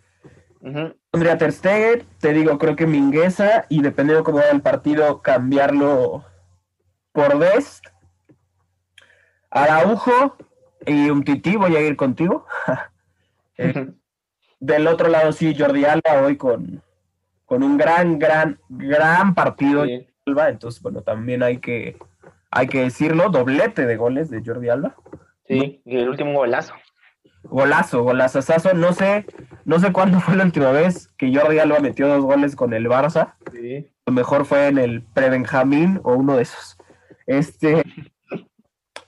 Ujú. 0.62 0.94
Pondría 1.10 1.32
a 1.32 1.38
Ter 1.38 1.52
Stegen, 1.52 2.04
te 2.20 2.32
digo, 2.32 2.56
creo 2.56 2.76
que 2.76 2.86
Mingueza, 2.86 3.66
y 3.68 3.82
dependiendo 3.82 4.24
cómo 4.24 4.38
vaya 4.38 4.52
el 4.52 4.62
partido, 4.62 5.20
cambiarlo 5.20 6.24
por 7.10 7.38
Dest. 7.38 7.84
Araujo 9.50 10.36
y 10.86 11.10
un 11.10 11.24
tití, 11.24 11.56
voy 11.56 11.76
a 11.76 11.80
ir 11.80 11.96
contigo. 11.96 12.46
Eh. 13.58 13.92
Del 14.60 14.86
otro 14.86 15.08
lado, 15.08 15.30
sí, 15.30 15.54
Jordi 15.54 15.84
Alba 15.84 16.22
hoy 16.24 16.38
con, 16.38 16.82
con 17.44 17.62
un 17.62 17.76
gran, 17.76 18.18
gran, 18.18 18.58
gran 18.70 19.34
partido. 19.34 19.84
Sí. 19.84 20.08
Alba, 20.24 20.48
entonces, 20.48 20.80
bueno, 20.80 21.02
también 21.02 21.42
hay 21.42 21.58
que, 21.58 21.98
hay 22.50 22.66
que 22.66 22.80
decirlo, 22.80 23.28
doblete 23.28 23.84
de 23.84 23.96
goles 23.96 24.30
de 24.30 24.42
Jordi 24.42 24.70
Alba. 24.70 24.96
Sí, 25.46 25.82
y 25.84 25.98
el 25.98 26.08
último 26.08 26.32
golazo. 26.32 26.72
Golazo, 27.44 28.02
golazazazo. 28.02 28.74
No 28.74 28.92
sé, 28.92 29.26
no 29.64 29.78
sé 29.78 29.92
cuándo 29.92 30.20
fue 30.20 30.36
la 30.36 30.44
última 30.44 30.70
vez 30.72 31.08
que 31.18 31.34
Jordi 31.34 31.58
Alba 31.58 31.80
metió 31.80 32.08
dos 32.08 32.22
goles 32.24 32.56
con 32.56 32.72
el 32.72 32.86
Barça. 32.86 33.34
Sí. 33.52 33.88
A 34.06 34.10
lo 34.10 34.14
mejor 34.14 34.44
fue 34.44 34.68
en 34.68 34.78
el 34.78 35.02
pre-Benjamín 35.02 36.00
o 36.04 36.14
uno 36.14 36.36
de 36.36 36.42
esos. 36.42 36.76
Este, 37.26 37.82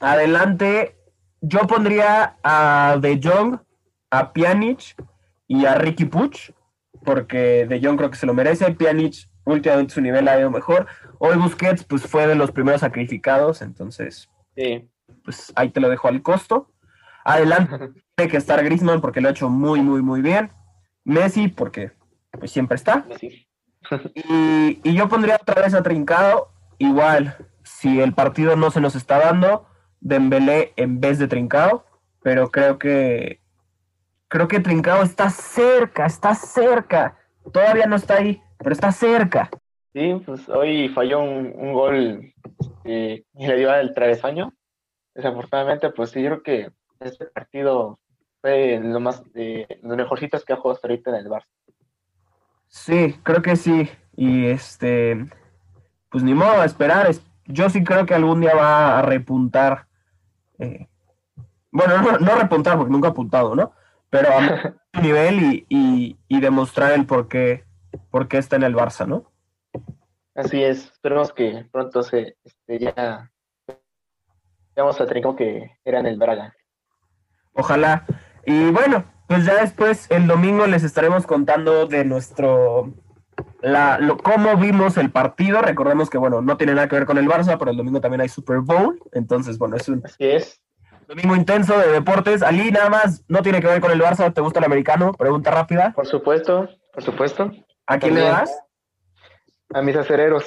adelante, 0.00 0.97
yo 1.41 1.61
pondría 1.67 2.37
a 2.43 2.97
De 3.00 3.21
Jong, 3.23 3.59
a 4.11 4.33
Pjanic 4.33 4.95
y 5.47 5.67
a 5.67 5.75
Ricky 5.75 6.05
Puch, 6.05 6.50
porque 7.05 7.67
De 7.67 7.81
Jong 7.83 7.97
creo 7.97 8.11
que 8.11 8.17
se 8.19 8.26
lo 8.26 8.35
merece. 8.35 8.73
Pjanic 8.73 9.29
últimamente 9.45 9.95
su 9.95 10.00
nivel 10.00 10.29
ha 10.29 10.38
ido 10.38 10.50
mejor. 10.50 10.87
Hoy 11.19 11.37
Busquets 11.37 11.85
pues 11.85 12.03
fue 12.07 12.26
de 12.26 12.35
los 12.35 12.50
primeros 12.53 12.81
sacrificados, 12.81 13.62
entonces 13.62 14.29
Sí. 14.57 14.88
pues 15.25 15.53
ahí 15.57 15.71
te 15.71 15.81
lo 15.81 15.88
dejo 15.88 16.09
al 16.09 16.23
costo. 16.23 16.71
Adelante 17.25 17.90
tiene 18.14 18.31
que 18.31 18.37
estar 18.37 18.62
Griezmann 18.62 19.00
porque 19.00 19.21
lo 19.21 19.28
ha 19.28 19.33
hecho 19.33 19.49
muy, 19.49 19.81
muy, 19.81 20.02
muy 20.02 20.21
bien. 20.21 20.52
Messi 21.04 21.49
porque 21.49 21.93
pues 22.31 22.50
siempre 22.50 22.76
está. 22.76 23.07
Y, 24.14 24.81
y 24.83 24.95
yo 24.95 25.09
pondría 25.09 25.38
otra 25.40 25.62
vez 25.62 25.75
a 25.75 25.83
Trincado, 25.83 26.52
igual, 26.78 27.37
si 27.62 28.00
el 28.00 28.12
partido 28.14 28.57
no 28.57 28.71
se 28.71 28.81
nos 28.81 28.95
está 28.95 29.19
dando, 29.19 29.66
Dembélé 30.00 30.73
en 30.76 31.00
vez 31.00 31.19
de 31.19 31.28
Trincado, 31.28 31.87
pero 32.23 32.50
creo 32.50 32.78
que 32.78 33.40
creo 34.28 34.49
que 34.49 34.61
Trincado 34.61 35.02
está 35.02 35.31
cerca, 35.31 36.07
está 36.07 36.35
cerca. 36.35 37.16
Todavía 37.52 37.87
no 37.87 37.97
está 37.97 38.16
ahí, 38.16 38.43
pero 38.59 38.73
está 38.73 38.90
cerca. 38.93 39.50
Sí, 39.93 40.21
pues 40.26 40.49
hoy 40.49 40.88
falló 40.88 41.21
un, 41.21 41.52
un 41.54 41.73
gol 41.73 42.33
y 42.85 43.25
le 43.35 43.57
dio 43.57 43.71
al 43.71 43.95
travesaño. 43.95 44.52
Desafortunadamente, 45.14 45.90
pues 45.90 46.11
sí, 46.11 46.23
yo 46.23 46.31
creo 46.31 46.43
que 46.43 46.73
este 47.00 47.26
partido 47.26 47.98
fue 48.40 48.78
lo 48.82 49.00
más 49.00 49.22
de 49.32 49.66
los 49.82 49.96
mejorcitos 49.96 50.44
que 50.44 50.52
ha 50.52 50.56
jugado 50.56 50.74
hasta 50.76 50.88
ahorita 50.88 51.10
en 51.10 51.16
el 51.16 51.26
Barça. 51.28 51.46
Sí, 52.68 53.18
creo 53.22 53.42
que 53.42 53.56
sí. 53.56 53.88
Y 54.16 54.46
este, 54.46 55.26
pues 56.10 56.22
ni 56.24 56.34
modo 56.34 56.60
a 56.60 56.64
esperar. 56.64 57.08
Es- 57.08 57.22
Yo 57.46 57.68
sí 57.70 57.84
creo 57.84 58.06
que 58.06 58.14
algún 58.14 58.40
día 58.40 58.54
va 58.54 58.98
a 58.98 59.02
repuntar. 59.02 59.86
eh, 60.58 60.88
bueno, 61.70 62.00
no, 62.00 62.18
no 62.18 62.34
repuntar 62.36 62.76
porque 62.76 62.92
nunca 62.92 63.08
ha 63.08 63.10
apuntado, 63.10 63.54
¿no? 63.56 63.72
Pero 64.10 64.28
a 64.30 64.74
nivel 65.02 65.42
y, 65.42 65.66
y- 65.68 66.16
y 66.28 66.40
demostrar 66.40 66.92
el 66.92 67.04
por 67.06 67.26
qué, 67.28 67.64
por 68.10 68.28
qué 68.28 68.38
está 68.38 68.56
en 68.56 68.62
el 68.62 68.74
Barça, 68.76 69.06
¿no? 69.06 69.30
Así 70.36 70.62
es, 70.62 70.84
esperemos 70.86 71.32
que 71.32 71.66
pronto 71.72 72.02
se 72.02 72.36
este, 72.44 72.78
ya 72.78 73.30
veamos 74.74 75.00
a 75.00 75.06
Trincao 75.06 75.36
que 75.36 75.78
era 75.84 76.00
en 76.00 76.06
el 76.06 76.16
Braga. 76.18 76.54
Ojalá. 77.54 78.04
Y 78.46 78.70
bueno, 78.70 79.04
pues 79.26 79.44
ya 79.44 79.54
después 79.61 80.11
el 80.11 80.26
domingo 80.26 80.66
les 80.66 80.84
estaremos 80.84 81.26
contando 81.26 81.87
de 81.87 82.04
nuestro 82.04 82.92
la, 83.62 83.99
lo, 83.99 84.18
cómo 84.18 84.56
vimos 84.56 84.96
el 84.96 85.11
partido. 85.11 85.62
Recordemos 85.62 86.11
que, 86.11 86.18
bueno, 86.18 86.42
no 86.42 86.56
tiene 86.56 86.75
nada 86.75 86.88
que 86.88 86.96
ver 86.96 87.06
con 87.06 87.18
el 87.18 87.26
Barça, 87.26 87.56
pero 87.58 87.70
el 87.70 87.76
domingo 87.76 88.00
también 88.00 88.20
hay 88.20 88.28
Super 88.28 88.58
Bowl. 88.61 89.00
Entonces, 89.12 89.58
bueno, 89.58 89.76
es 89.76 89.88
un 89.88 90.02
Así 90.04 90.25
es. 90.26 90.61
domingo 91.08 91.34
intenso 91.34 91.78
de 91.78 91.88
deportes. 91.88 92.42
Ali, 92.42 92.70
nada 92.70 92.90
más, 92.90 93.25
no 93.28 93.42
tiene 93.42 93.61
que 93.61 93.66
ver 93.66 93.80
con 93.80 93.90
el 93.90 94.00
Barça. 94.00 94.32
¿Te 94.32 94.40
gusta 94.40 94.58
el 94.58 94.66
americano? 94.66 95.12
Pregunta 95.12 95.50
rápida. 95.50 95.92
Por 95.94 96.06
supuesto, 96.06 96.68
por 96.92 97.02
supuesto. 97.02 97.50
¿A 97.87 97.99
quién 97.99 98.14
le 98.14 98.23
das? 98.23 98.50
A 99.73 99.82
mis 99.82 99.96
acereros. 99.96 100.44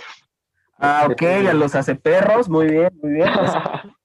Ah, 0.79 1.07
ok, 1.09 1.23
a 1.49 1.53
los 1.53 1.73
perros. 2.01 2.49
Muy 2.49 2.67
bien, 2.67 2.89
muy 3.01 3.13
bien. 3.13 3.29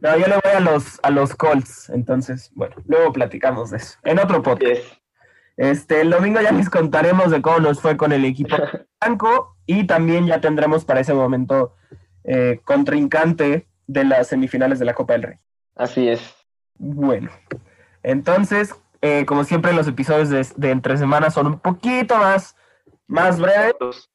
No, 0.00 0.16
yo 0.16 0.26
le 0.26 0.34
voy 0.34 0.52
a 0.54 0.60
los, 0.60 1.00
a 1.02 1.10
los 1.10 1.34
Colts. 1.34 1.90
Entonces, 1.90 2.50
bueno, 2.54 2.76
luego 2.86 3.12
platicamos 3.12 3.70
de 3.70 3.78
eso. 3.78 3.98
En 4.04 4.18
otro 4.18 4.42
podcast. 4.42 4.74
Yes. 4.74 5.00
Este, 5.56 6.00
el 6.00 6.10
domingo 6.10 6.40
ya 6.40 6.52
les 6.52 6.68
contaremos 6.68 7.30
de 7.30 7.40
cómo 7.40 7.60
nos 7.60 7.80
fue 7.80 7.96
con 7.96 8.12
el 8.12 8.24
equipo 8.24 8.56
blanco 9.00 9.56
y 9.66 9.86
también 9.86 10.26
ya 10.26 10.40
tendremos 10.40 10.84
para 10.84 11.00
ese 11.00 11.14
momento 11.14 11.74
eh, 12.24 12.60
contrincante 12.64 13.68
de 13.86 14.04
las 14.04 14.28
semifinales 14.28 14.78
de 14.78 14.84
la 14.84 14.94
Copa 14.94 15.12
del 15.14 15.22
Rey. 15.22 15.38
Así 15.76 16.08
es. 16.08 16.34
Bueno, 16.76 17.30
entonces, 18.02 18.74
eh, 19.00 19.24
como 19.26 19.44
siempre, 19.44 19.72
los 19.72 19.86
episodios 19.86 20.28
de, 20.28 20.46
de 20.56 20.70
entre 20.70 20.96
semanas 20.96 21.34
son 21.34 21.46
un 21.46 21.58
poquito 21.60 22.16
más, 22.16 22.56
más 23.06 23.38
breves. 23.40 24.10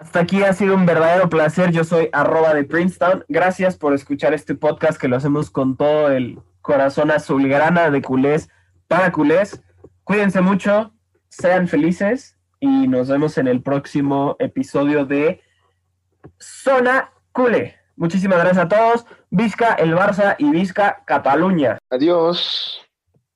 Hasta 0.00 0.20
aquí 0.20 0.42
ha 0.42 0.54
sido 0.54 0.74
un 0.74 0.86
verdadero 0.86 1.28
placer. 1.28 1.72
Yo 1.72 1.84
soy 1.84 2.08
arroba 2.14 2.54
de 2.54 2.64
Princeton. 2.64 3.22
Gracias 3.28 3.76
por 3.76 3.92
escuchar 3.92 4.32
este 4.32 4.54
podcast 4.54 4.98
que 4.98 5.08
lo 5.08 5.16
hacemos 5.16 5.50
con 5.50 5.76
todo 5.76 6.10
el 6.10 6.38
corazón 6.62 7.10
azulgrana 7.10 7.90
de 7.90 8.00
culés 8.00 8.48
para 8.88 9.12
culés. 9.12 9.62
Cuídense 10.02 10.40
mucho, 10.40 10.94
sean 11.28 11.68
felices 11.68 12.38
y 12.60 12.88
nos 12.88 13.08
vemos 13.08 13.36
en 13.36 13.46
el 13.46 13.62
próximo 13.62 14.36
episodio 14.38 15.04
de 15.04 15.42
Zona 16.38 17.12
Culé. 17.32 17.76
Muchísimas 17.94 18.38
gracias 18.38 18.64
a 18.64 18.68
todos. 18.68 19.04
Vizca 19.28 19.74
el 19.74 19.94
Barça 19.94 20.34
y 20.38 20.48
Vizca 20.48 21.02
Cataluña. 21.04 21.76
Adiós. 21.90 22.89